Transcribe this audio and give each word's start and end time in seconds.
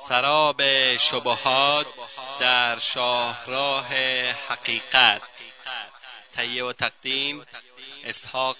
سراب 0.00 0.60
شبهات 0.98 1.86
در 2.40 2.76
شاهراه 2.78 3.88
حقیقت. 4.48 5.22
تهیه 6.32 6.64
و 6.64 6.72
تقدیم 6.72 7.36
اسحاق 8.08 8.56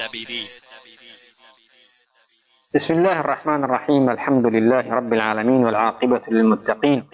دبیری. 0.00 0.44
بسم 2.74 2.92
الله 2.92 3.18
الرحمن 3.18 3.64
الرحيم 3.64 4.08
الحمد 4.08 4.46
لله 4.46 4.94
رب 4.98 5.12
العالمين 5.12 5.64
والعاقبة 5.64 6.22
للمتقين 6.28 7.04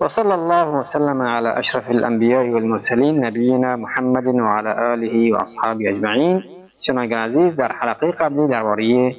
وصلى 0.00 0.34
الله 0.34 0.68
وسلم 0.68 1.22
على 1.22 1.58
أشرف 1.58 1.90
الأنبياء 1.90 2.48
والمرسلين 2.48 3.20
نبينا 3.20 3.76
محمد 3.76 4.26
وعلى 4.26 4.94
آله 4.94 5.32
وأصحابه 5.32 5.90
أجمعين 5.90 6.44
شنوندگان 6.86 7.18
عزیز 7.18 7.56
در 7.56 7.72
حلقه 7.72 8.10
قبلی 8.10 8.48
درباره 8.48 9.16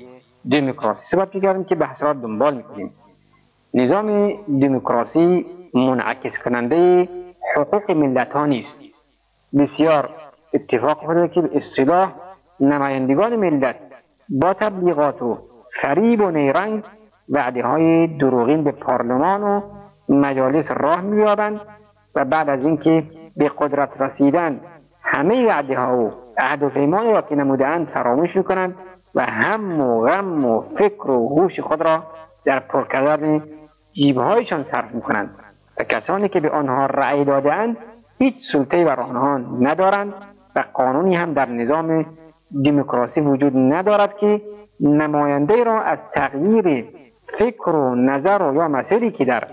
دموکراسی 0.52 1.02
صحبت 1.11 1.32
کردیم 1.43 1.64
که 1.64 1.75
بحث 1.75 2.02
را 2.02 2.14
دنبال 2.14 2.54
می‌کنیم. 2.54 2.91
نظام 3.74 4.32
دموکراسی 4.62 5.46
منعکس 5.73 6.32
کننده 6.46 7.10
حقوق 7.55 7.91
ملت 7.91 8.32
ها 8.32 8.46
نیست. 8.46 8.80
بسیار 9.58 10.10
اتفاق 10.54 11.04
افتاده 11.04 11.27
که 11.27 11.41
به 11.41 11.50
اصطلاح 11.58 12.13
نمایندگان 12.60 13.36
ملت 13.36 13.76
با 14.30 14.54
تبلیغات 14.54 15.22
و 15.22 15.38
فریب 15.82 16.22
و 16.22 16.32
نیرنگ 16.32 16.84
وعده 17.30 17.63
های 17.63 18.08
دروغین 18.08 18.63
به 18.63 18.72
پارلمان 18.72 19.44
و 19.44 19.62
مجالس 20.10 20.66
راه 20.70 21.02
مییابند 21.02 21.62
و 22.16 22.26
بعد 22.26 22.49
از 22.49 22.66
اینکه 22.66 23.04
به 23.38 23.52
قدرت 23.58 24.02
رسیدن 24.02 24.60
همه 25.04 25.48
وعده 25.48 25.80
ها 25.80 25.98
و 25.98 26.12
عهد 26.38 26.63
و 26.63 26.70
پیمان 26.70 27.05
را 27.05 27.22
که 27.22 27.36
نمودهاند 27.36 27.88
فراموش 27.88 28.36
می‌کنند 28.36 28.76
و 29.16 29.26
هم 29.26 29.82
و 29.82 30.02
غم 30.02 30.46
و 30.46 30.62
فکر 30.62 31.12
و 31.12 31.27
هوش 31.27 31.60
خود 31.60 31.82
را 31.82 32.04
در 32.46 32.60
پر 32.60 32.84
جیبهایشان 33.99 34.66
صرف 34.71 34.91
می‌کنند 34.95 35.30
و 35.80 35.84
کسانی 35.84 36.30
که 36.30 36.40
به 36.40 36.49
آنها 36.49 36.85
رأی 36.85 37.26
دادهاند 37.26 37.77
هیچ 38.20 38.35
سلطه 38.51 38.85
بر 38.85 38.99
آنها 38.99 39.37
ندارند 39.37 40.13
و 40.55 40.63
قانونی 40.74 41.15
هم 41.15 41.34
در 41.34 41.49
نظام 41.49 42.05
دموکراسی 42.65 43.20
وجود 43.20 43.57
ندارد 43.57 44.18
که 44.18 44.41
نماینده 44.79 45.63
را 45.63 45.82
از 45.82 45.98
تغییر 46.15 46.85
فکر 47.40 47.70
و 47.70 47.96
نظر 47.96 48.41
و 48.41 48.55
یا 48.55 48.68
مسیری 48.68 49.12
که 49.12 49.26
در 49.26 49.43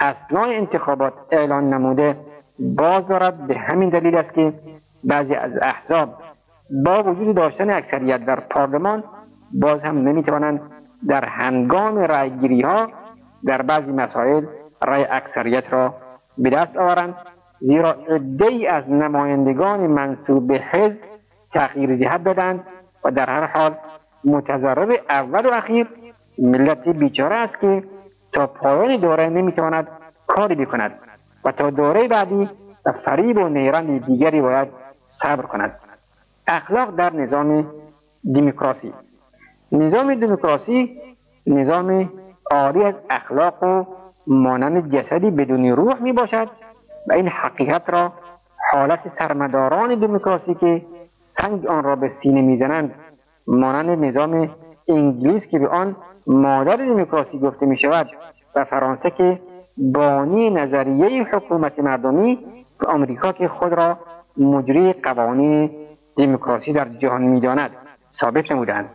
اصنای 0.00 0.56
انتخابات 0.56 1.12
اعلان 1.30 1.74
نموده 1.74 2.16
باز 2.58 3.08
دارد 3.08 3.46
به 3.46 3.58
همین 3.58 3.88
دلیل 3.88 4.16
است 4.16 4.34
که 4.34 4.52
بعضی 5.04 5.34
از 5.34 5.52
احزاب 5.62 6.08
با 6.84 7.02
وجود 7.02 7.36
داشتن 7.36 7.70
اکثریت 7.70 8.26
در 8.26 8.40
پارلمان 8.40 9.04
باز 9.60 9.80
هم 9.80 10.08
نمی‌توانند 10.08 10.60
در 11.08 11.24
هنگام 11.24 11.98
رأیگیری 11.98 12.60
ها 12.60 12.88
در 13.46 13.62
بعضی 13.62 13.92
مسائل 13.92 14.44
رأی 14.86 15.04
اکثریت 15.04 15.64
را 15.72 15.94
به 16.38 16.50
دست 16.50 16.76
آورند 16.76 17.14
زیرا 17.60 17.92
عده 17.92 18.72
از 18.72 18.90
نمایندگان 18.90 19.80
منصوب 19.80 20.48
به 20.48 20.58
حزب 20.70 20.96
تغییر 21.52 21.96
جهت 21.96 22.24
دادند 22.24 22.66
و 23.04 23.10
در 23.10 23.30
هر 23.30 23.46
حال 23.46 23.74
متضرر 24.24 24.96
اول 25.10 25.46
و 25.46 25.52
اخیر 25.52 25.88
ملت 26.38 26.88
بیچاره 26.88 27.34
است 27.34 27.60
که 27.60 27.82
تا 28.32 28.46
پایان 28.46 29.00
دوره 29.00 29.28
نمی‌تواند 29.28 29.88
کاری 30.26 30.54
بکند 30.54 30.92
و 31.44 31.52
تا 31.52 31.70
دوره 31.70 32.08
بعدی 32.08 32.48
و 32.86 32.92
فریب 33.04 33.36
و 33.36 33.48
نیرند 33.48 34.06
دیگری 34.06 34.40
باید 34.40 34.68
صبر 35.22 35.42
کند. 35.42 35.78
اخلاق 36.46 36.96
در 36.96 37.12
نظام 37.12 37.66
دموکراسی. 38.34 38.92
نظام 39.72 40.14
دموکراسی 40.14 41.00
نظام 41.46 42.10
عاری 42.50 42.84
از 42.84 42.94
اخلاق 43.10 43.62
و 43.62 43.84
مانند 44.26 44.96
جسدی 44.96 45.30
بدون 45.30 45.64
روح 45.64 46.02
می 46.02 46.12
باشد 46.12 46.48
و 47.08 47.12
این 47.12 47.28
حقیقت 47.28 47.90
را 47.90 48.12
حالت 48.72 49.00
سرمداران 49.18 49.94
دموکراسی 49.94 50.54
که 50.54 50.82
سنگ 51.40 51.66
آن 51.66 51.84
را 51.84 51.96
به 51.96 52.12
سینه 52.22 52.42
می‌زنند 52.42 52.94
مانند 53.46 54.04
نظام 54.04 54.50
انگلیس 54.88 55.42
که 55.50 55.58
به 55.58 55.68
آن 55.68 55.96
مادر 56.26 56.76
دموکراسی 56.76 57.38
گفته 57.38 57.66
می 57.66 57.78
شود 57.78 58.10
و 58.56 58.64
فرانسه 58.64 59.10
که 59.10 59.40
بانی 59.78 60.50
نظریه 60.50 61.22
حکومت 61.22 61.78
مردمی 61.78 62.38
و 62.80 62.90
آمریکا 62.90 63.32
که 63.32 63.48
خود 63.48 63.72
را 63.72 63.98
مجری 64.38 64.92
قوانین 64.92 65.70
دموکراسی 66.16 66.72
در 66.72 66.88
جهان 66.88 67.22
می‌داند 67.22 67.70
ثابت 68.20 68.52
نمودند. 68.52 68.90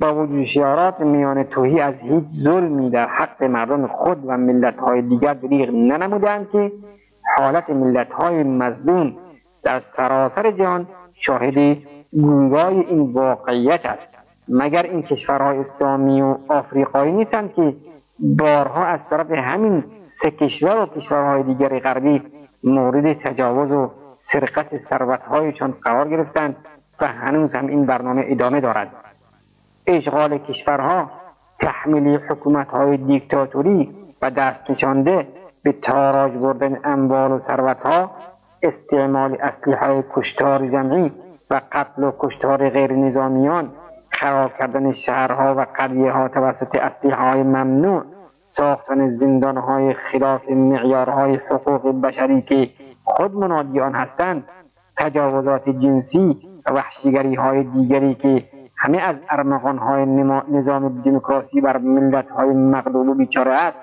با 0.00 0.14
وجود 0.14 0.46
شعارات 0.54 1.00
میان 1.00 1.42
توهی 1.42 1.80
از 1.80 1.94
هیچ 1.94 2.24
ظلمی 2.44 2.90
در 2.90 3.08
حق 3.08 3.42
مردم 3.42 3.86
خود 3.86 4.18
و 4.26 4.36
ملتهای 4.36 5.02
دیگر 5.02 5.34
دریغ 5.34 5.70
ننمودند 5.70 6.50
که 6.50 6.72
حالت 7.36 7.70
ملتهای 7.70 8.42
مظلوم 8.42 9.16
در 9.64 9.82
سراسر 9.96 10.50
جهان 10.50 10.86
شاهد 11.26 11.78
گویای 12.12 12.80
این 12.80 13.12
واقعیت 13.12 13.80
است. 13.86 14.18
مگر 14.48 14.82
این 14.82 15.02
کشورهای 15.02 15.58
اسلامی 15.58 16.22
و 16.22 16.36
آفریقایی 16.48 17.12
نیستند 17.12 17.54
که 17.54 17.74
بارها 18.38 18.84
از 18.84 19.00
طرف 19.10 19.30
همین 19.30 19.84
سه 20.22 20.30
کشور 20.30 20.82
و 20.82 20.86
کشورهای 20.86 21.42
دیگر 21.42 21.78
غربی 21.78 22.22
مورد 22.64 23.12
تجاوز 23.12 23.70
و 23.70 23.90
سرقت 24.32 24.66
ثروتهایشان 24.90 25.74
قرار 25.82 26.08
گرفتند 26.08 26.56
و 27.00 27.06
هنوز 27.06 27.50
هم 27.52 27.66
این 27.66 27.86
برنامه 27.86 28.24
ادامه 28.26 28.60
دارد؟ 28.60 28.90
اشغال 29.88 30.38
کشورها 30.38 31.10
تحمیل 31.60 32.18
حکومتهای 32.28 32.96
دیکتاتوری 32.96 33.90
و 34.22 34.30
دست 34.30 34.70
نشانده 34.70 35.26
به 35.64 35.72
تاراج 35.72 36.32
بردن 36.32 36.80
اموال 36.84 37.32
و 37.32 37.40
ثروتها 37.46 38.10
استعمال 38.62 39.36
اسلحه 39.40 40.04
کشتار 40.14 40.66
جمعی 40.68 41.12
و 41.50 41.60
قتل 41.72 42.04
و 42.04 42.12
کشتار 42.18 42.68
غیر 42.68 42.92
نظامیان 42.92 43.70
خراب 44.12 44.50
کردن 44.58 44.92
شهرها 44.92 45.54
و 45.54 45.66
قریه 45.74 46.12
ها 46.12 46.28
توسط 46.28 46.76
اسلحه 46.76 47.30
های 47.30 47.42
ممنوع 47.42 48.02
ساختن 48.56 49.16
زندان 49.16 49.56
های 49.56 49.94
خلاف 49.94 50.50
معیارهای 50.50 51.40
حقوق 51.50 52.00
بشری 52.00 52.42
که 52.42 52.70
خود 53.04 53.34
منادی 53.34 53.80
آن 53.80 53.94
هستند 53.94 54.44
تجاوزات 54.96 55.68
جنسی 55.68 56.36
و 56.66 56.72
وحشیگری 56.72 57.34
های 57.34 57.64
دیگری 57.64 58.14
که 58.14 58.44
همه 58.78 58.98
از 58.98 59.16
ارمغان 59.30 59.78
های 59.78 60.06
نظام 60.48 61.02
دموکراسی 61.02 61.60
بر 61.60 61.78
ملت 61.78 62.28
های 62.28 62.48
مغلوب 62.48 63.08
و 63.08 63.14
بیچاره 63.14 63.54
است. 63.54 63.78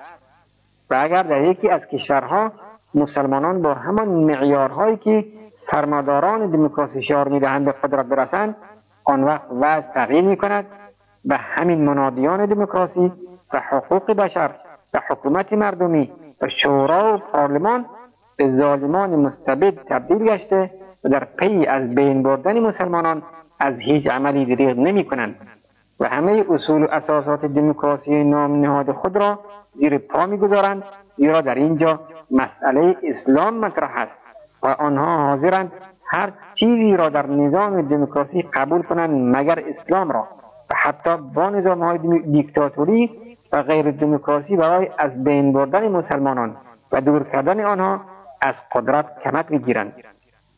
و 0.90 0.94
اگر 1.02 1.22
در 1.22 1.44
یکی 1.44 1.68
از 1.68 1.80
کشورها 1.80 2.52
مسلمانان 2.94 3.62
با 3.62 3.74
همان 3.74 4.08
معیارهایی 4.08 4.96
که 4.96 5.24
فرماداران 5.72 6.50
دموکراسی 6.50 7.02
شعار 7.02 7.28
می‌دهند 7.28 7.64
به 7.64 7.72
قدرت 7.72 8.06
برسند 8.06 8.56
آن 9.04 9.24
وقت 9.24 9.46
وضع 9.50 9.92
تغییر 9.94 10.24
می 10.24 10.36
کند 10.36 10.66
و 11.28 11.36
همین 11.36 11.84
منادیان 11.84 12.46
دموکراسی 12.46 13.12
و 13.52 13.60
حقوق 13.68 14.10
بشر 14.10 14.50
و 14.94 15.00
حکومت 15.08 15.52
مردمی 15.52 16.12
و 16.42 16.48
شورا 16.62 17.14
و 17.14 17.18
پارلمان 17.32 17.84
به 18.38 18.56
ظالمان 18.58 19.16
مستبد 19.16 19.74
تبدیل 19.74 20.18
گشته 20.18 20.70
و 21.04 21.08
در 21.08 21.24
پی 21.24 21.66
از 21.66 21.94
بین 21.94 22.22
بردن 22.22 22.60
مسلمانان 22.60 23.22
از 23.60 23.74
هیچ 23.78 24.06
عملی 24.06 24.56
دریغ 24.56 24.78
نمی 24.78 25.04
کنند 25.04 25.36
و 26.00 26.08
همه 26.08 26.44
اصول 26.50 26.82
و 26.82 26.86
اساسات 26.90 27.44
دموکراسی 27.44 28.24
نام 28.24 28.60
نهاد 28.60 28.92
خود 28.92 29.16
را 29.16 29.38
زیر 29.72 29.98
پا 29.98 30.26
می‌گذارند 30.26 30.82
زیرا 31.16 31.40
در 31.40 31.54
اینجا 31.54 32.00
مسئله 32.30 32.96
اسلام 33.02 33.58
مطرح 33.58 33.96
است 33.96 34.12
و 34.62 34.66
آنها 34.66 35.16
حاضرند 35.16 35.72
هر 36.06 36.32
چیزی 36.54 36.96
را 36.96 37.08
در 37.08 37.26
نظام 37.26 37.82
دموکراسی 37.82 38.42
قبول 38.42 38.82
کنند 38.82 39.36
مگر 39.36 39.64
اسلام 39.66 40.10
را 40.10 40.28
و 40.70 40.74
حتی 40.76 41.16
با 41.16 41.50
نظام 41.50 41.82
های 41.82 41.98
دیکتاتوری 42.18 43.10
و 43.52 43.62
غیر 43.62 43.90
دموکراسی 43.90 44.56
برای 44.56 44.88
از 44.98 45.24
بین 45.24 45.52
بردن 45.52 45.88
مسلمانان 45.88 46.56
و 46.92 47.00
دور 47.00 47.24
کردن 47.32 47.60
آنها 47.64 48.00
از 48.42 48.54
قدرت 48.72 49.06
کمک 49.24 49.46
بگیرند 49.46 49.92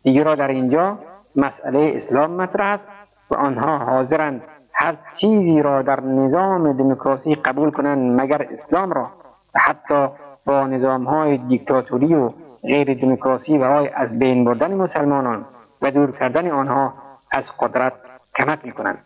دیگه 0.03 0.25
در 0.25 0.49
اینجا 0.49 0.99
مسئله 1.37 2.03
اسلام 2.03 2.31
مطرح 2.31 2.67
است. 2.67 2.98
و 3.31 3.35
آنها 3.35 3.79
حاضرند 3.79 4.43
هر 4.75 4.97
چیزی 5.21 5.63
را 5.63 5.83
در 5.83 6.01
نظام 6.01 6.73
دموکراسی 6.73 7.35
قبول 7.35 7.71
کنند 7.71 8.21
مگر 8.21 8.47
اسلام 8.51 8.93
را 8.93 9.11
و 9.55 9.59
حتی 9.59 10.09
با 10.47 10.67
نظام 10.67 11.05
های 11.05 11.39
دیکتاتوری 11.39 12.15
و 12.15 12.33
غیر 12.63 12.95
دموکراسی 12.95 13.59
برای 13.59 13.89
از 13.89 14.19
بین 14.19 14.45
بردن 14.45 14.75
مسلمانان 14.75 15.45
و 15.83 15.91
دور 15.91 16.13
کردن 16.13 16.51
آنها 16.51 16.95
از 17.33 17.45
قدرت 17.59 17.93
کمک 18.37 18.59
می‌کنند. 18.65 18.99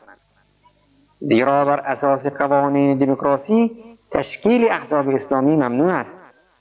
زیرا 1.20 1.64
بر 1.64 1.80
اساس 1.80 2.20
قوانین 2.20 2.98
دموکراسی 2.98 3.70
تشکیل 4.12 4.68
احزاب 4.70 5.08
اسلامی 5.08 5.56
ممنوع 5.56 5.92
است 5.92 6.10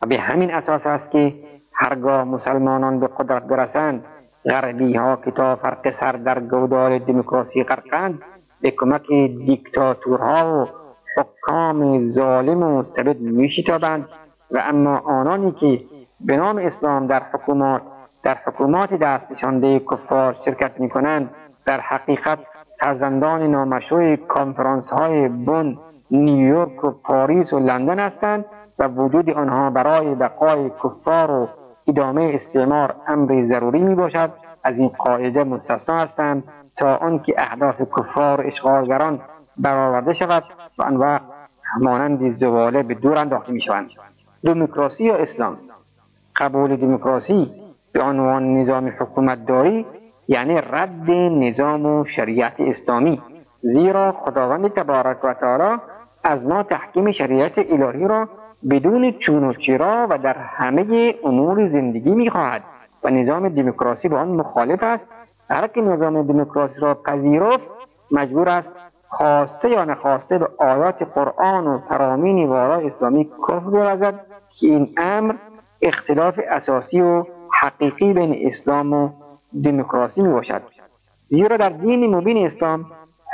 و 0.01 0.07
به 0.07 0.19
همین 0.19 0.53
اساس 0.53 0.81
است 0.85 1.11
که 1.11 1.33
هرگاه 1.73 2.23
مسلمانان 2.23 2.99
به 2.99 3.07
قدرت 3.07 3.43
برسند 3.43 4.05
غربی 4.45 4.93
ها 4.93 5.15
که 5.15 5.31
تا 5.31 5.55
فرق 5.55 5.93
سر 5.99 6.11
در 6.11 6.39
گودال 6.39 6.99
دموکراسی 6.99 7.63
غرقند 7.63 8.19
به 8.61 8.71
کمک 8.71 9.07
دیکتاتورها 9.45 10.63
و 10.63 10.67
حکام 11.17 12.11
ظالم 12.11 12.63
و 12.63 12.79
مستبد 12.79 13.19
میشتابند 13.19 14.09
و 14.51 14.63
اما 14.63 14.97
آنانی 14.97 15.51
که 15.51 15.81
به 16.25 16.37
نام 16.37 16.57
اسلام 16.57 17.07
در 17.07 17.23
حکومات 17.33 17.81
در 18.23 18.37
حکومات 18.45 18.93
دست 18.93 19.31
نشانده 19.31 19.79
کفار 19.79 20.35
شرکت 20.45 20.79
می 20.79 20.89
کنند 20.89 21.29
در 21.65 21.79
حقیقت 21.79 22.39
فرزندان 22.79 23.41
نامشروع 23.41 24.15
کانفرانس 24.15 24.85
های 24.85 25.27
بن 25.27 25.77
نیویورک 26.11 26.83
و 26.83 26.91
پاریس 26.91 27.53
و 27.53 27.59
لندن 27.59 27.99
هستند 27.99 28.45
و 28.79 28.87
وجود 28.87 29.29
آنها 29.29 29.69
برای 29.69 30.15
بقای 30.15 30.69
کفار 30.69 31.31
و 31.31 31.47
ادامه 31.91 32.39
استعمار 32.41 32.95
امر 33.07 33.47
ضروری 33.47 33.79
می 33.79 33.95
باشد 33.95 34.31
از 34.63 34.77
این 34.77 34.87
قاعده 34.87 35.43
مستثنا 35.43 35.99
هستند 35.99 36.43
تا 36.77 36.95
آنکه 36.95 37.33
اهداف 37.37 37.81
کفار 37.81 38.41
و 38.41 38.47
اشغالگران 38.47 39.19
برآورده 39.57 40.13
شود 40.13 40.43
و 40.77 40.83
آن 40.83 40.97
وقت 40.97 41.21
مانند 41.81 42.39
زواله 42.39 42.83
به 42.83 42.93
دور 42.93 43.17
انداخته 43.17 43.51
می 43.51 43.61
شوند 43.61 43.89
دموکراسی 44.43 45.03
یا 45.03 45.15
اسلام؟ 45.15 45.57
قبول 46.35 46.75
دموکراسی 46.75 47.51
به 47.93 48.01
عنوان 48.01 48.57
نظام 48.57 48.87
حکومت 48.99 49.45
داری 49.45 49.85
یعنی 50.27 50.55
رد 50.55 51.11
نظام 51.11 51.85
و 51.85 52.05
شریعت 52.15 52.53
اسلامی. 52.59 53.21
زیرا 53.61 54.11
خداوند 54.11 54.67
تبارک 54.67 55.25
و 55.25 55.33
تعالی 55.33 55.81
از 56.23 56.43
ما 56.43 56.63
تحکیم 56.63 57.11
شریعت 57.11 57.53
الهی 57.57 58.07
را 58.07 58.29
بدون 58.69 59.11
چون 59.11 59.43
و 59.43 59.53
چرا 59.53 60.07
و 60.09 60.17
در 60.17 60.37
همه 60.37 61.15
امور 61.23 61.69
زندگی 61.69 62.11
می‌خواهد 62.11 62.63
و 63.03 63.09
نظام 63.09 63.49
دموکراسی 63.49 64.07
با 64.07 64.19
آن 64.19 64.27
مخالف 64.27 64.83
است. 64.83 65.03
هر 65.49 65.67
که 65.67 65.81
نظام 65.81 66.21
دموکراسی 66.21 66.79
را 66.79 66.93
پذیرفت 66.93 67.63
مجبور 68.11 68.49
است 68.49 68.67
خواسته 69.09 69.69
یا 69.69 69.85
نخواسته 69.85 70.37
به 70.37 70.49
آیات 70.57 71.01
قرآن 71.15 71.67
و 71.67 71.79
فرامین 71.89 72.49
وارای 72.49 72.87
اسلامی 72.87 73.29
کفر 73.47 73.69
برزد 73.69 74.25
که 74.59 74.67
این 74.67 74.93
امر 74.97 75.35
اختلاف 75.81 76.39
اساسی 76.51 77.01
و 77.01 77.25
حقیقی 77.61 78.13
بین 78.13 78.51
اسلام 78.51 78.93
و 78.93 79.09
دموکراسی 79.63 80.21
می 80.21 80.33
باشد 80.33 80.61
زیرا 81.29 81.57
در 81.57 81.69
دین 81.69 82.15
مبین 82.15 82.47
اسلام 82.47 82.85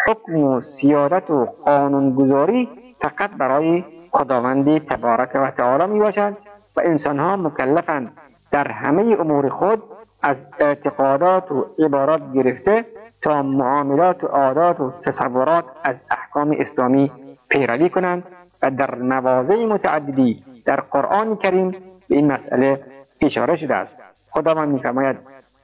حکم 0.10 0.36
و 0.36 0.62
سیادت 0.82 1.30
و 1.30 1.46
قانونگذاری 1.46 2.70
فقط 3.02 3.32
برای 3.32 3.84
خداوند 4.12 4.86
تبارک 4.86 5.30
و 5.36 5.52
تعالی 5.52 5.94
می 5.94 6.00
باشد 6.00 6.38
و 6.78 6.82
انسانها 6.86 7.36
مکلفند 7.36 8.12
در 8.52 8.68
همه 8.68 9.18
امور 9.20 9.50
خود 9.50 9.84
از 10.24 10.38
اعتقادات 10.60 11.52
و 11.52 11.66
عبارات 11.80 12.22
گرفته 12.34 12.86
تا 13.24 13.42
معاملات 13.44 14.24
و 14.24 14.28
عادات 14.28 14.80
و 14.80 14.94
تصورات 15.06 15.66
از 15.84 15.96
احکام 16.12 16.56
اسلامی 16.60 17.12
پیروی 17.50 17.90
کنند 17.90 18.24
و 18.62 18.72
در 18.72 18.96
مواضع 18.96 19.66
متعددی 19.66 20.44
در 20.66 20.80
قرآن 20.80 21.36
کریم 21.36 21.72
به 22.10 22.16
این 22.16 22.32
مسئله 22.32 22.84
اشاره 23.22 23.58
شده 23.58 23.76
است. 23.76 23.92
خداوند 24.32 24.70
میفرماید 24.70 25.18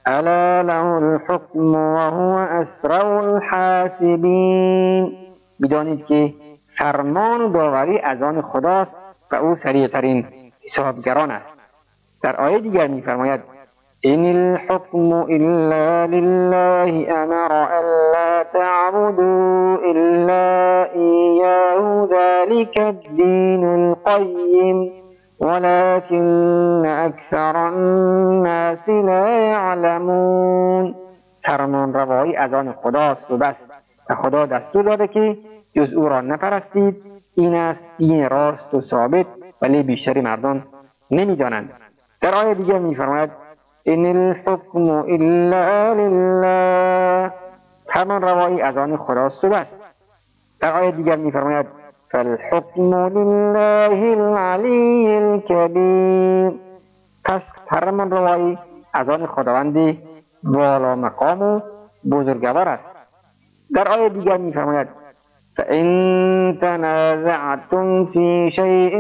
ألا 0.08 0.64
له 0.64 0.98
الحکم 0.98 1.76
وهو 1.76 2.38
أسرع 2.40 3.20
الحاسبین 3.20 5.12
بدانید 5.62 6.06
که 6.06 6.34
فرمان 6.78 7.42
و 7.42 7.54
داوری 7.54 8.00
از 8.00 8.22
آن 8.22 8.42
خداست 8.42 8.92
و 9.32 9.36
أو 9.36 9.56
سریعترین 9.64 10.26
حسابگران 10.72 11.32
است. 11.32 11.46
در 12.24 12.36
آیه 12.36 12.60
دیگر 12.60 12.88
میفرماید 12.88 13.40
إن 14.06 14.26
الحكم 14.26 15.26
إلا 15.30 16.08
لله 16.08 17.24
أمر 17.24 17.52
ألا 17.80 18.44
تعبدوا 18.44 19.78
إلا 19.92 20.46
إياه 20.96 22.08
ذلك 22.12 22.80
الدين 22.80 23.64
القيم 23.64 24.92
ولكن 25.40 26.86
أكثر 26.86 27.68
الناس 27.68 28.90
لا 28.90 29.30
يعلمون. 29.30 30.96
فرمان 31.46 31.94
روایی 31.94 32.36
از 32.36 32.54
آن 32.54 32.74
خداست 32.74 33.32
و 33.32 33.38
بس. 33.38 33.56
خدا 34.22 34.46
دستور 34.46 34.84
داده 34.84 35.08
که 35.08 35.38
جز 35.76 35.94
او 35.94 36.10
را 36.10 36.22
نپرستید. 36.22 37.04
این 37.36 37.56
است 37.56 37.80
دین 37.98 38.30
راست 38.30 38.74
و 38.74 38.82
ثابت 38.82 39.26
ولی 39.62 39.84
بیشتری 39.84 40.22
مردان 40.22 40.64
نمی‌دانند. 41.12 41.70
در 42.22 42.36
آیه 42.36 42.54
دیگر 42.54 42.80
میفرماید 42.80 43.30
این 43.84 44.06
الحکم 44.06 44.90
الا 44.90 45.94
لله. 45.94 47.32
فرمان 47.94 48.22
روایی 48.22 48.62
از 48.62 48.78
آن 48.78 48.98
خداست 48.98 49.44
و 49.44 49.50
بس. 49.50 49.66
در 50.62 50.82
آیه 50.82 50.92
دیگر 50.92 51.16
میفرماید 51.16 51.83
فالحکم 52.14 52.94
لله 52.94 54.00
العلی 54.14 55.08
الكبیر 55.18 56.52
پس 57.26 57.42
فرمان 57.70 58.12
روایی 58.12 58.58
از 58.94 59.10
آن 59.10 59.26
خداوند 59.26 59.98
بالا 60.44 60.96
مقام 60.96 61.42
و 61.42 61.62
بزرگوار 62.12 62.70
است. 62.70 62.84
در 63.76 63.88
آیه 63.88 64.10
دیگر 64.10 64.38
میفرماید 64.38 64.88
فإن 65.58 66.58
تنازعتم 66.62 68.06
في 68.06 68.52
شيء 68.56 68.98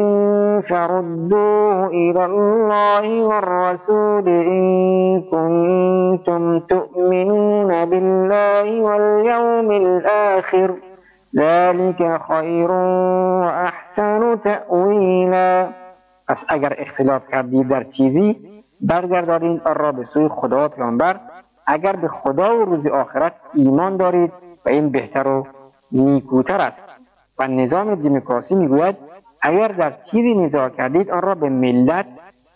فردوه 0.69 1.87
إلى 1.87 2.25
الله 2.25 3.23
والرسول 3.23 4.27
إن 4.29 5.21
كنتم 5.21 6.59
تؤمنون 6.59 7.85
بالله 7.85 8.81
واليوم 8.81 9.71
الآخر 9.71 10.73
ذلك 11.35 12.01
وأحسن 13.41 14.35
تأویلا 14.43 15.67
پس 16.27 16.37
اگر 16.47 16.73
اختلاف 16.77 17.21
کردید 17.31 17.67
در 17.67 17.83
چیزی 17.83 18.35
برگردارید 18.81 19.61
آن 19.65 19.75
را 19.75 19.91
به 19.91 20.05
سوی 20.13 20.27
خدا 20.27 20.65
و 20.65 20.67
پیامبر. 20.67 21.19
اگر 21.67 21.95
به 21.95 22.07
خدا 22.07 22.57
و 22.57 22.65
روز 22.65 22.87
آخرت 22.87 23.33
ایمان 23.53 23.97
دارید 23.97 24.31
و 24.65 24.69
این 24.69 24.89
بهتر 24.89 25.27
و 25.27 25.47
نیکوتر 25.91 26.61
است. 26.61 26.77
و 27.39 27.47
نظام 27.47 27.95
دموکراسی 27.95 28.55
می‌گوید 28.55 28.95
اگر 29.41 29.67
در 29.67 29.93
چیزی 30.11 30.33
نزاع 30.33 30.69
کردید 30.69 31.11
آن 31.11 31.21
را 31.21 31.35
به 31.35 31.49
ملت 31.49 32.05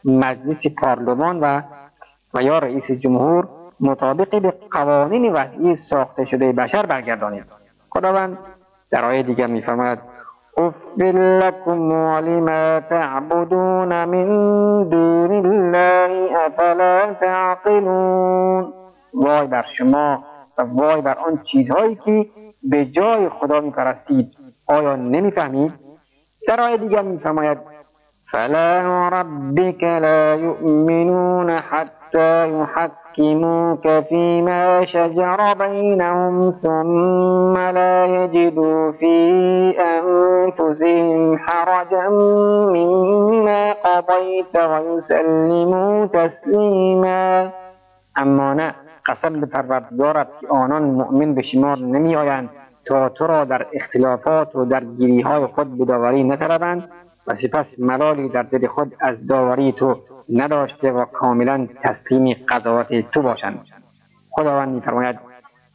مجلس 0.06 0.58
پارلمان 0.82 1.40
و 1.40 1.62
و 2.34 2.44
یا 2.44 2.60
رئیس 2.60 2.92
جمهور 2.92 3.48
مطابق 3.80 4.42
به 4.42 4.54
قوانین 4.72 5.34
وضعی 5.34 5.78
ساخته 5.90 6.26
شده 6.26 6.52
بشر 6.52 6.86
برگردانید. 6.86 7.44
خداوند 7.90 8.38
در 8.92 9.06
آیه 9.06 9.24
دیگر 9.24 9.48
میفرماید 9.48 10.00
افل 10.58 11.18
لكم 11.44 11.92
ولما 11.92 12.80
تعبدون 12.80 14.06
من 14.06 14.28
دون 14.90 15.32
الله 15.32 16.38
افلا 16.46 17.14
تعقلون. 17.14 18.74
وای 19.14 19.48
بر 19.48 19.66
شما 19.78 20.24
و 20.58 20.64
وای 20.64 21.02
بر 21.02 21.18
آن 21.18 21.42
چیزهایی 21.52 21.96
که 22.06 22.26
به 22.64 22.86
جای 22.86 23.30
خدا 23.30 23.60
میپرستید. 23.62 24.28
آیا 24.68 24.96
نمی‌فهمید؟ 24.96 25.74
در 26.48 26.62
آیه 26.62 26.78
دیگر 26.78 27.02
میفرماید 27.02 27.58
فلا 28.32 29.08
ربك 29.08 29.84
لا 29.84 30.36
يؤمنون 30.36 31.50
حتى 31.50 31.97
يحكموك 32.16 33.88
فيما 34.10 34.86
شجر 34.86 35.54
بينهم 35.54 36.52
ثم 36.64 37.58
لا 37.58 38.06
يجدوا 38.06 38.92
في 38.92 39.16
أنفسهم 39.80 41.38
حرجا 41.38 42.10
مما 42.76 43.72
قضيت 43.72 44.60
ويسلموا 44.60 46.06
تسليما. 46.06 47.52
اما 48.18 48.54
نه 48.54 48.76
قسم 49.08 49.40
به 49.42 49.46
پروردگارت 49.46 50.28
که 50.42 50.48
آنان 50.48 50.84
مؤمن 50.84 51.36
به 51.36 51.42
شمار 51.42 51.78
نمی 51.78 52.16
آیند 52.16 52.50
تا 52.86 53.10
تو 53.10 53.28
را 53.28 53.46
در 53.46 53.68
اختلافات 53.74 54.56
و 54.56 54.66
در 54.66 54.84
گیری 54.84 55.22
های 55.22 55.46
خود 55.46 55.78
به 55.78 55.86
داوری 55.86 56.24
نطلبند 56.24 56.90
و 57.28 57.36
سپس 57.42 57.66
ملالی 57.78 58.30
در 58.30 58.44
دل 58.44 58.68
خود 58.68 58.96
از 59.00 59.28
داوری 59.28 59.72
تو 59.72 59.96
نداشته 60.34 60.92
و 60.92 61.06
کاملا 61.06 61.68
تسلیم 61.84 62.36
قضاوت 62.50 63.12
تو 63.12 63.22
باشند. 63.22 63.66
خداوند 64.30 64.70
میفرماید 64.70 65.20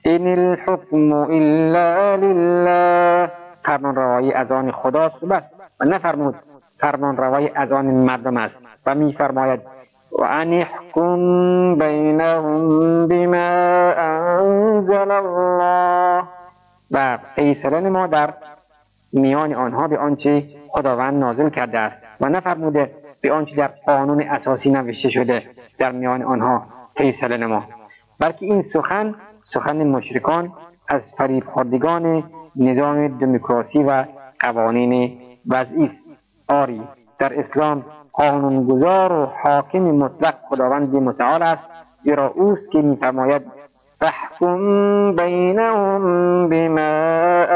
این 0.05 0.29
الحکم 0.29 1.13
الا 1.13 2.17
لله. 2.17 3.31
فرمان 3.65 3.95
روایی 3.95 4.33
از 4.33 4.51
آن 4.51 4.71
خداست 4.71 5.23
و 5.23 5.27
بس. 5.27 5.43
و 5.81 5.85
نفرمود 5.85 6.35
فرمان 6.81 7.17
روایی 7.17 7.51
از 7.55 7.73
آن 7.73 7.87
مردم 7.87 8.37
است. 8.37 8.55
و 8.87 8.95
میفرماید 8.95 9.61
وأن 10.19 10.53
احكم 10.53 11.79
بينهم 11.79 12.69
بما 13.09 13.93
أنزل 13.99 15.11
الله. 15.11 16.25
و 16.91 17.19
فیصله 17.37 17.91
ما 17.91 18.07
در 18.07 18.35
میان 19.13 19.55
آنها 19.55 19.89
به 19.89 19.99
آنچه 19.99 20.45
خداوند 20.73 21.15
نازل 21.15 21.51
کرده 21.51 21.79
است 21.79 21.97
و 22.21 22.29
نفرموده 22.29 22.91
به 23.21 23.33
آنچه 23.33 23.57
در 23.57 23.71
قانون 23.87 24.23
اساسی 24.23 24.71
نوشته 24.71 25.11
شده 25.11 25.43
در 25.79 25.93
میان 25.93 26.23
آنها 26.23 26.67
فیصله 26.97 27.37
نما. 27.37 27.65
بلکه 28.21 28.47
این 28.47 28.65
سخن 28.73 29.15
سخن 29.55 29.87
مشرکان 29.87 30.53
از 30.89 31.01
فریب 31.19 31.45
خوردگان 31.45 32.25
نظام 32.57 33.19
دموکراسی 33.19 33.83
و 33.83 34.05
قوانین 34.41 35.19
وضعی 35.49 35.85
است. 35.85 36.19
آری 36.49 36.83
در 37.19 37.41
اسلام 37.41 37.85
قانونگذار 38.13 39.13
و 39.13 39.25
حاکم 39.25 39.79
مطلق 39.79 40.35
خداوند 40.49 40.97
متعال 40.97 41.43
است 41.43 41.63
زیرا 42.03 42.29
اوست 42.29 42.71
که 42.73 42.79
میفرماید 42.79 43.43
فاحكم 44.03 45.17
بينهم 45.17 46.03
بما 46.49 46.93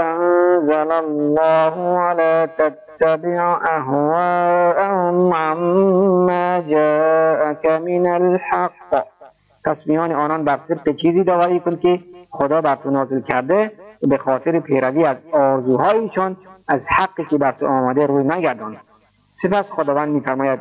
أنزل 0.02 0.92
الله 0.92 1.74
ولا 1.78 2.46
تتبع 2.46 3.58
أهواءهم 3.76 5.34
عما 5.34 6.60
جاءك 6.60 7.66
من 7.66 8.06
الحق. 8.06 9.06
پس 9.64 9.76
میان 9.86 10.12
آنان 10.12 10.44
بر 10.44 10.58
صدق 10.68 10.96
چیزی 10.96 11.24
داوری 11.24 11.60
کن 11.60 11.76
که 11.76 12.00
خدا 12.30 12.60
بر 12.60 12.76
تو 12.76 12.90
نازل 12.90 13.20
کرده 13.20 13.72
به 14.02 14.18
خاطر 14.18 14.60
پیروی 14.60 15.04
از 15.04 15.16
آرزوهایشان 15.32 16.36
از 16.68 16.80
حقی 16.86 17.24
که 17.30 17.38
بر 17.38 17.52
تو 17.52 17.66
آماده 17.66 18.06
روی 18.06 18.24
نگردان 18.24 18.76
سپس 19.42 19.64
خداوند 19.70 20.08
میفرماید 20.08 20.60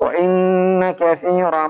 وإن 0.00 0.92
كثيرا 0.92 1.66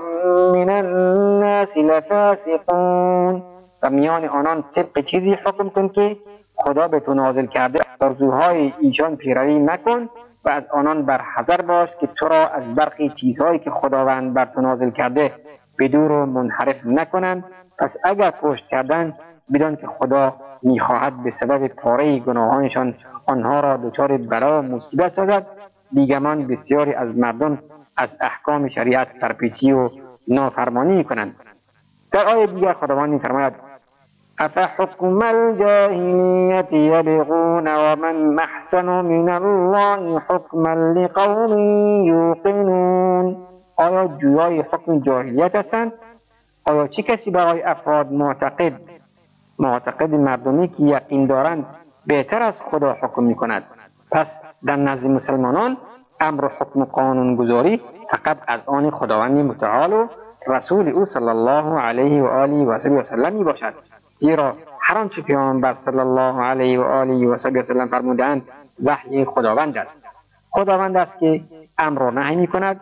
من 0.53 0.69
الناس 0.69 1.77
لفاسقون 1.77 3.43
و 3.83 3.89
میان 3.89 4.25
آنان 4.25 4.63
طبق 4.75 4.99
چیزی 5.05 5.33
حکم 5.33 5.69
کن 5.69 5.89
که 5.89 6.17
خدا 6.55 6.87
به 6.87 6.99
تو 6.99 7.13
نازل 7.13 7.45
کرده 7.45 7.79
آرزوهای 8.01 8.73
ایشان 8.79 9.15
پیروی 9.15 9.59
نکن 9.59 10.09
و 10.45 10.49
از 10.49 10.63
آنان 10.73 11.05
بر 11.05 11.21
حذر 11.21 11.61
باش 11.61 11.89
که 12.01 12.07
تو 12.07 12.27
را 12.27 12.47
از 12.47 12.75
برخی 12.75 13.09
چیزهایی 13.09 13.59
که 13.59 13.69
خداوند 13.69 14.33
بر 14.33 14.45
تو 14.45 14.61
نازل 14.61 14.89
کرده 14.89 15.31
به 15.77 15.87
و 15.97 16.25
منحرف 16.25 16.75
نکنند 16.85 17.43
پس 17.79 17.89
اگر 18.03 18.31
پشت 18.31 18.67
کردن 18.67 19.13
بدان 19.53 19.75
که 19.75 19.87
خدا 19.87 20.35
می‌خواهد 20.63 21.23
به 21.23 21.33
سبب 21.39 21.67
پاره 21.67 22.19
گناهانشان 22.19 22.95
آنها 23.25 23.59
را 23.59 23.77
دچار 23.77 24.17
بلا 24.17 24.59
و 24.59 24.61
مصیبت 24.61 25.15
سازد. 25.15 25.45
بیگمان 25.91 26.47
بسیاری 26.47 26.93
از 26.93 27.17
مردم 27.17 27.57
از 27.99 28.09
احکام 28.21 28.69
شریعت 28.69 29.07
سرپیچی 29.21 29.71
و 29.71 29.89
نافرمانی 30.27 31.03
کنند. 31.03 31.35
در 32.11 32.27
آیه 32.27 32.47
دیگر 32.47 32.73
خداوند 32.73 33.13
میفرماید 33.13 33.53
افحکم 34.39 35.21
الجاهلیت 35.21 36.73
یبغون 36.73 37.67
ومن 37.67 38.39
احسن 38.39 38.85
من 38.85 39.29
الله 39.29 40.19
حکما 40.29 40.73
لقوم 40.73 41.57
یوقنون. 42.05 43.37
آیا 43.77 44.07
جویای 44.07 44.59
حکم 44.59 44.99
جاهلیت 44.99 45.55
هستند؟ 45.55 45.91
آیا 46.65 46.87
چه 46.87 47.01
کسی 47.01 47.31
برای 47.31 47.61
افراد 47.61 48.11
معتقد 48.11 48.73
معتقد 49.59 50.13
مردمی 50.15 50.67
که 50.67 50.83
یقین 50.83 51.25
دارند 51.25 51.65
بهتر 52.07 52.41
از 52.41 52.53
خدا 52.71 52.93
حکم 53.01 53.23
می 53.23 53.35
کند 53.35 53.63
پس 54.11 54.27
در 54.65 54.75
نزد 54.75 55.05
مسلمانان 55.05 55.77
امر 56.19 56.45
و 56.45 56.47
حکم 56.59 56.83
قانون 56.83 57.35
گذاری 57.35 57.81
فقط 58.11 58.37
از 58.47 58.59
آن 58.65 58.91
خداوند 58.91 59.45
متعال 59.45 59.93
و 59.93 60.07
رسول 60.47 60.89
او 60.89 61.05
صلی 61.05 61.29
الله 61.29 61.79
علیه 61.79 62.23
و 62.23 62.25
آله 62.25 62.65
و 62.65 63.03
سلم 63.09 63.33
می 63.33 63.43
باشد. 63.43 63.73
زیرا 64.19 64.53
هر 64.81 64.97
آنچه 64.97 65.21
پیامبر 65.21 65.75
صلی 65.85 65.99
الله 65.99 66.41
علیه 66.41 66.79
و 66.79 66.83
آله 66.83 67.27
و 67.27 67.37
سلم 67.37 67.87
فرمودند 67.87 68.41
وحی 68.83 69.25
خداوند 69.25 69.77
است. 69.77 70.07
خداوند 70.51 70.97
است 70.97 71.19
که 71.19 71.41
امر 71.77 72.03
و 72.03 72.11
نهی 72.11 72.35
می 72.35 72.47
کند 72.47 72.81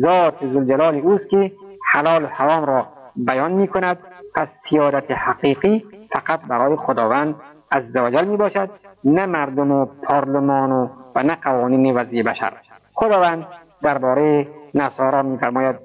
ذات 0.00 0.34
زلجلال 0.40 0.94
اوست 0.94 1.28
که 1.28 1.52
حلال 1.92 2.24
و 2.24 2.26
حرام 2.26 2.64
را 2.64 2.86
بیان 3.16 3.52
می 3.52 3.68
کند. 3.68 3.98
پس 4.34 4.48
سیادت 4.70 5.10
حقیقی 5.10 5.84
فقط 6.12 6.40
برای 6.40 6.76
خداوند 6.76 7.34
عزوجل 7.72 8.24
می 8.24 8.36
باشد. 8.36 8.70
نه 9.04 9.26
مردم 9.26 9.70
و 9.70 9.86
پارلمان 10.02 10.72
و, 10.72 10.88
و 11.16 11.22
نه 11.22 11.36
قوانین 11.42 11.96
وضعی 11.96 12.22
بشر. 12.22 12.52
خداوند 12.94 13.46
درباره 13.82 14.48
نصارا 14.74 15.22
میفرماید 15.22 15.76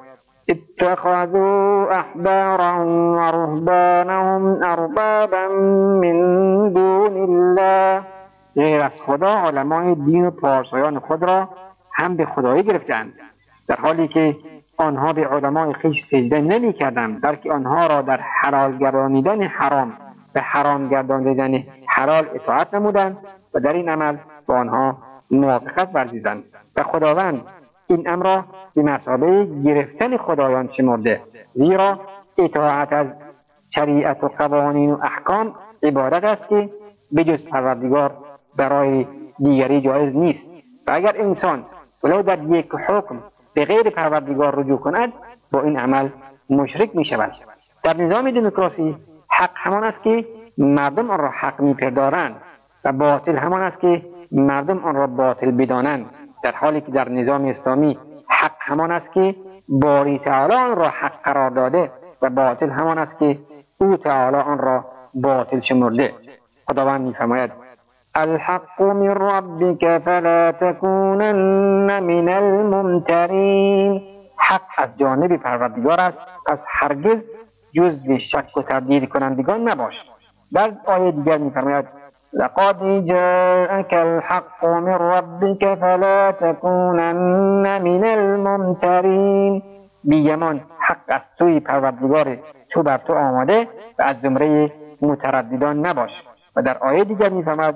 اتخذوا 0.50 1.88
احبارهم 1.92 2.88
ورهبانهم 3.16 4.60
اربابا 4.64 5.48
من 6.02 6.70
دون 6.74 7.18
الله. 7.18 8.02
غیر 8.56 8.82
از 8.82 8.92
خدا 9.06 9.34
علمای 9.34 9.96
دین 9.96 10.26
و 10.26 10.32
پارسایان 10.32 11.00
خود 11.00 11.24
را 11.24 11.50
هم 11.94 12.16
به 12.16 12.26
خدایی 12.26 12.64
گرفتند. 12.64 13.14
در 13.68 13.76
حالی 13.76 14.08
که 14.08 14.36
آنها 14.78 15.14
به 15.14 15.28
علمای 15.28 15.74
خیش 15.74 16.06
سجده 16.12 16.42
نمی 16.42 16.74
کردند 16.74 17.22
بلکه 17.22 17.54
آنها 17.54 17.88
را 17.88 18.02
در 18.02 18.20
حلال 18.42 18.78
گردانیدن 18.78 19.44
حرام 19.44 19.94
به 20.34 20.42
حرام 20.42 20.90
گردانیدن 20.90 21.64
حلال 21.88 22.30
اطاعت 22.36 22.74
نمودند 22.74 23.18
و 23.54 23.60
در 23.60 23.74
این 23.74 23.90
عمل 23.90 24.18
با 24.46 24.56
آنها 24.56 24.98
موافقت 25.32 25.90
ورزیدند 25.94 26.44
و 26.76 26.84
خداوند 26.84 27.42
این 27.88 28.10
امر 28.10 28.26
را 28.26 28.46
به 28.76 28.82
مسابه 28.82 29.48
گرفتن 29.66 30.18
خدایان 30.18 30.70
شمرده 30.78 31.22
زیرا 31.54 32.00
اطاعت 32.38 32.94
از 32.94 33.08
شریعت 33.76 34.24
و 34.24 34.28
قوانین 34.28 34.92
و 34.92 35.00
احکام 35.04 35.56
عبادت 35.84 36.24
است 36.24 36.50
که 36.50 36.70
بجز 37.16 37.40
پروردگار 37.46 38.14
برای 38.58 39.08
دیگری 39.40 39.82
جایز 39.82 40.16
نیست. 40.16 40.40
و 40.88 40.92
اگر 40.94 41.22
انسان 41.22 41.66
ولو 42.04 42.22
در 42.22 42.44
یک 42.44 42.72
حکم 42.88 43.20
به 43.54 43.66
غیر 43.66 43.90
پروردگار 43.90 44.60
رجوع 44.60 44.80
کند 44.80 45.14
با 45.52 45.62
این 45.62 45.80
عمل 45.80 46.10
مشرک 46.50 46.96
می 46.96 47.06
شود 47.06 47.32
در 47.84 47.98
نظام 47.98 48.32
دموکراسی 48.32 48.96
حق 49.32 49.52
همان 49.56 49.84
است 49.84 50.04
که 50.04 50.26
مردم 50.58 51.10
آن 51.10 51.20
را 51.20 51.30
حق 51.30 51.62
میپندارند 51.62 52.36
و 52.86 52.92
باطل 52.92 53.38
همان 53.38 53.62
است 53.62 53.80
که 53.80 54.02
مردم 54.32 54.78
آن 54.78 54.96
را 54.96 55.08
باطل 55.08 55.52
بدانند. 55.52 56.06
در 56.44 56.52
حالی 56.52 56.82
که 56.82 56.92
در 56.92 57.10
نظام 57.10 57.46
اسلامی 57.46 57.98
حق 58.30 58.56
همان 58.60 58.92
است 58.92 59.14
که 59.14 59.36
باری 59.70 60.20
تعالی 60.20 60.54
آن 60.54 60.76
را 60.76 60.90
حق 60.90 61.22
قرار 61.24 61.50
داده 61.50 61.92
و 62.22 62.30
باطل 62.30 62.70
همان 62.70 62.98
است 62.98 63.20
که 63.20 63.38
او 63.78 63.98
تعالی 63.98 64.38
آن 64.38 64.58
را 64.58 64.86
باطل 65.14 65.62
شمرده. 65.62 66.14
خداوند 66.68 67.02
میفرماید 67.02 67.52
الحق 68.16 68.82
من 68.82 69.08
ربك 69.08 69.98
فلا 69.98 70.52
تكونن 70.52 72.00
من 72.00 72.30
الممترین. 72.30 74.02
حق 74.38 74.62
از 74.78 74.90
جانب 74.98 75.38
پروردگار 75.38 76.00
است 76.00 76.18
پس 76.48 76.60
هرگز 76.68 77.18
جزو 77.74 78.18
شک 78.32 78.58
و 78.58 78.62
تردید 78.62 79.10
کنندگان 79.10 79.70
نباش. 79.70 79.94
در 80.54 80.72
آیه 80.86 81.12
دیگر 81.12 81.38
میفرماید 81.38 81.86
لقد 82.34 83.06
جاءك 83.08 83.94
الحق 83.94 84.66
من 84.66 84.88
ربك 84.88 85.76
فلا 85.76 86.32
تكونن 86.32 87.12
من 87.82 88.04
الممترین 88.04 89.62
بیگمان 90.04 90.62
حق 90.80 90.98
از 91.08 91.22
سوی 91.40 91.60
پروردگار 91.60 92.38
تو 92.72 92.84
بر 92.84 92.98
تو 92.98 93.14
آماده 93.14 93.68
و 94.00 94.04
از 94.04 94.16
زمره 94.24 94.72
مترددان 95.02 95.86
نباش. 95.86 96.12
و 96.56 96.62
در 96.62 96.78
آیه 96.78 97.04
دیگر 97.04 97.30
میفرماید 97.30 97.76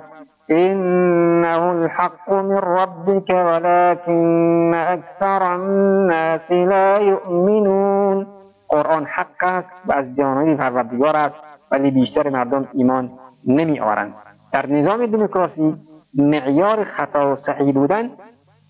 إنه 0.52 1.64
الحق 1.64 2.34
من 2.34 2.58
ربك 2.58 3.30
ولكن 3.30 4.74
أكثر 4.74 5.44
الناس 5.44 6.52
لا 6.52 6.98
يؤمنون. 6.98 8.28
قرآن 8.74 9.06
حق 9.06 9.44
است 9.44 9.70
و 9.86 9.94
از 9.94 10.06
جانب 10.18 10.58
پروردگار 10.58 11.16
است 11.16 11.36
ولی 11.72 11.92
بیشتر 11.92 12.30
مردم 12.30 12.68
ایمان 12.74 13.12
نمی 13.48 13.80
آورند 13.80 14.14
در 14.54 14.66
نظام 14.68 15.06
دموکراسی 15.06 15.76
معیار 16.18 16.84
خطا 16.84 17.34
و 17.34 17.38
صحیح 17.46 17.74
بودن 17.74 18.10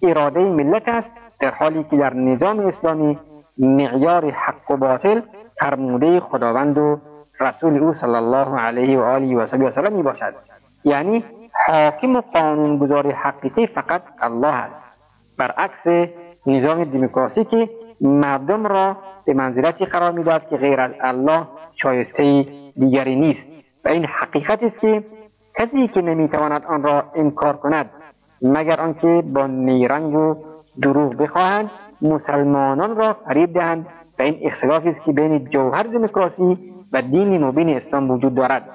اراده 0.01 0.39
ملت 0.39 0.88
است 0.88 1.07
در 1.39 1.51
حالی 1.51 1.83
که 1.83 1.98
در 1.98 2.13
نظام 2.13 2.60
اسلامی 2.60 3.19
معیار 3.57 4.31
حق 4.31 4.72
و 4.72 4.77
باطل 4.77 5.22
فرموده 5.60 6.19
خداوند 6.19 6.77
و 6.77 7.00
رسول 7.39 7.77
او 7.83 7.93
صلی 8.01 8.15
الله 8.15 8.60
علیه 8.60 9.00
و 9.00 9.01
آله 9.01 9.36
و 9.36 9.72
سلم 9.75 9.93
می 9.93 10.03
باشد 10.03 10.33
یعنی 10.86 11.24
حاکم 11.67 12.15
و 12.15 12.22
قانونگذار 12.22 13.12
حقیقی 13.12 13.67
فقط 13.67 14.01
الله 14.22 14.48
است. 14.55 14.75
برعکس 15.39 16.12
نظام 16.48 16.83
دموکراسی 16.83 17.43
که 17.43 17.69
مردم 18.03 18.67
را 18.67 18.98
به 19.25 19.33
منزلتی 19.33 19.86
قرار 19.86 20.12
می‌داد 20.12 20.50
که 20.50 20.57
غیر 20.57 20.81
از 20.81 20.91
الله 21.01 21.48
شایسته 21.81 22.45
دیگری 22.79 23.15
نیست. 23.15 23.39
و 23.86 23.89
این 23.89 24.05
حقیقت 24.05 24.63
است 24.63 24.79
که 24.79 25.03
کسی 25.57 25.88
که 25.88 26.01
نمی‌تواند 26.01 26.65
آن 26.65 26.83
را 26.83 27.03
انکار 27.15 27.57
کند 27.57 27.89
مگر 28.41 28.81
آنکه 28.81 29.24
با 29.33 29.48
نیرنگ 29.48 30.15
و 30.15 30.36
دروغ 30.81 31.15
بخواهند 31.15 31.72
مسلمانان 32.01 32.95
را 32.95 33.13
فریب 33.13 33.53
دهند. 33.53 33.88
و 34.19 34.24
این 34.24 34.39
اختلافی 34.41 34.89
است 34.89 35.05
که 35.05 35.12
بین 35.12 35.45
جوهر 35.45 35.83
دموکراسی 35.83 36.74
و 36.93 37.01
دین 37.01 37.43
مبین 37.43 37.69
اسلام 37.69 38.12
وجود 38.12 38.36
دارد. 38.36 38.69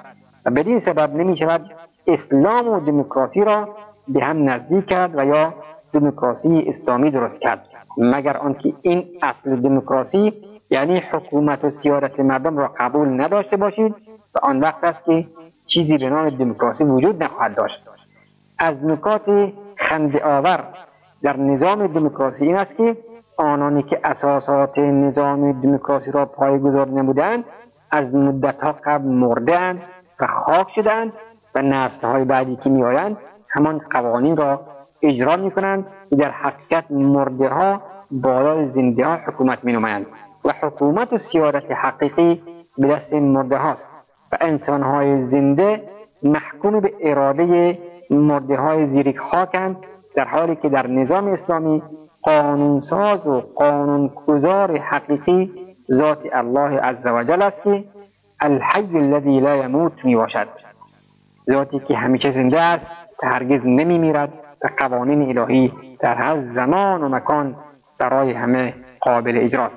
و 0.45 0.51
بدین 0.51 0.81
سبب 0.85 1.15
نمی 1.15 1.37
شود 1.37 1.61
اسلام 2.07 2.67
و 2.67 2.79
دموکراسی 2.79 3.43
را 3.43 3.69
به 4.07 4.23
هم 4.23 4.49
نزدیک 4.49 4.85
کرد 4.85 5.17
و 5.17 5.25
یا 5.25 5.53
دموکراسی 5.93 6.65
اسلامی 6.67 7.11
درست 7.11 7.39
کرد. 7.41 7.68
مگر 7.99 8.37
آنکه 8.37 8.73
این 8.81 9.03
اصل 9.21 9.55
دموکراسی 9.55 10.33
یعنی 10.69 10.99
حکومت 11.11 11.65
و 11.65 11.71
سیادت 11.83 12.19
مردم 12.19 12.57
را 12.57 12.73
قبول 12.79 13.21
نداشته 13.21 13.57
باشید 13.57 13.95
و 14.35 14.39
آن 14.43 14.59
وقت 14.59 14.83
است 14.83 15.05
که 15.05 15.25
چیزی 15.67 15.97
به 15.97 16.09
نام 16.09 16.29
دموکراسی 16.29 16.83
وجود 16.83 17.23
نخواهد 17.23 17.55
داشت. 17.55 17.83
از 18.59 18.85
نکات 18.85 19.51
خند 19.77 20.17
آور 20.17 20.63
در 21.23 21.37
نظام 21.37 21.87
دموکراسی 21.87 22.43
این 22.45 22.55
است 22.55 22.77
که 22.77 22.97
آنانی 23.37 23.83
که 23.83 23.99
اساسات 24.03 24.77
نظام 24.77 25.51
دموکراسی 25.61 26.11
را 26.11 26.25
پایگذار 26.25 26.87
نمودند 26.87 27.43
از 27.91 28.15
مدتها 28.15 28.75
قبل 28.83 29.07
مردهاند 29.07 29.81
و 30.19 30.27
خاک 30.27 30.67
شدند 30.75 31.13
و 31.55 31.61
نسلهای 31.61 32.23
بعدی 32.23 32.55
که 32.55 32.69
میآیند 32.69 33.17
همان 33.49 33.81
قوانین 33.91 34.37
را 34.37 34.61
اجرا 35.03 35.35
می 35.35 35.51
کنند 35.51 35.85
که 36.09 36.15
در 36.15 36.31
حقیقت 36.31 36.91
مرده 36.91 37.49
ها 37.49 37.81
بالای 38.11 38.69
زنده 38.75 39.05
ها 39.05 39.15
حکومت 39.15 39.63
می 39.63 39.73
نمایند 39.73 40.05
و 40.45 40.53
حکومت 40.61 41.13
و 41.13 41.19
حقیقی 41.75 42.41
به 42.77 42.87
دست 42.87 43.13
مرده 43.13 43.57
هاست 43.57 43.81
و 44.31 44.37
انسان 44.41 44.83
های 44.83 45.27
زنده 45.27 45.83
محکوم 46.23 46.79
به 46.79 46.93
اراده 47.01 47.77
مرده 48.09 48.57
های 48.57 48.87
زیرک 48.87 49.17
خاکند 49.17 49.77
در 50.15 50.25
حالی 50.25 50.55
که 50.55 50.69
در 50.69 50.87
نظام 50.87 51.27
اسلامی 51.27 51.83
قانونساز 52.23 53.27
و 53.27 53.41
قانونگذار 53.55 54.77
حقیقی 54.77 55.51
ذات 55.91 56.19
الله 56.31 56.79
عز 56.79 57.05
وجل 57.05 57.41
است 57.41 57.63
که 57.63 57.83
الحی 58.41 58.97
الذی 58.97 59.39
لا 59.39 59.55
یموت 59.55 60.05
می 60.05 60.15
باشد 60.15 60.47
ذاتی 61.51 61.79
که 61.79 61.95
همیشه 61.95 62.31
زنده 62.31 62.61
است 62.61 62.85
و 63.23 63.27
هرگز 63.27 63.65
نمی 63.65 63.97
میرد 63.97 64.33
و 64.63 64.69
قوانین 64.77 65.39
الهی 65.39 65.73
در 65.99 66.15
هر 66.15 66.53
زمان 66.55 67.03
و 67.03 67.09
مکان 67.09 67.55
برای 67.99 68.31
همه 68.31 68.73
قابل 69.01 69.37
اجراست 69.37 69.75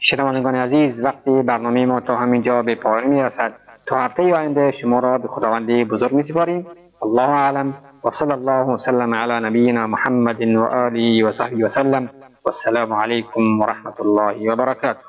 شنوندگان 0.00 0.54
عزیز 0.54 1.04
وقتی 1.04 1.42
برنامه 1.42 1.86
ما 1.86 2.00
تا 2.00 2.16
همینجا 2.16 2.62
به 2.62 2.74
پایان 2.74 3.06
می‌رسد 3.06 3.52
تا 3.86 3.96
هفته 3.96 4.22
آینده 4.34 4.74
شما 4.82 4.98
را 4.98 5.18
به 5.18 5.28
خداوند 5.28 5.66
بزرگ 5.66 6.12
میسپاریم. 6.12 6.66
الله 7.02 7.28
اعلم. 7.28 7.74
وصلى 8.04 8.32
الله 8.32 8.64
وسلم 8.74 9.14
على 9.14 9.40
نبينا 9.40 9.86
محمد 9.86 10.42
وآله 10.42 11.24
وصحبه 11.24 11.64
وسلم 11.64 12.08
والسلام 12.46 12.92
عليكم 12.92 13.60
ورحمة 13.60 13.98
الله 14.00 14.52
وبركاته 14.52 15.06